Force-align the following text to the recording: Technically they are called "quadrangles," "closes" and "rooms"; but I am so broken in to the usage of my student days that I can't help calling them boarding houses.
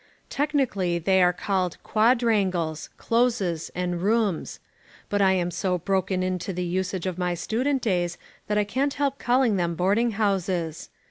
Technically 0.31 0.97
they 0.97 1.21
are 1.21 1.31
called 1.31 1.77
"quadrangles," 1.83 2.89
"closes" 2.97 3.69
and 3.75 4.01
"rooms"; 4.01 4.59
but 5.09 5.21
I 5.21 5.33
am 5.33 5.51
so 5.51 5.77
broken 5.77 6.23
in 6.23 6.39
to 6.39 6.51
the 6.51 6.63
usage 6.65 7.05
of 7.05 7.19
my 7.19 7.35
student 7.35 7.83
days 7.83 8.17
that 8.47 8.57
I 8.57 8.63
can't 8.63 8.95
help 8.95 9.19
calling 9.19 9.57
them 9.57 9.75
boarding 9.75 10.13
houses. 10.13 10.89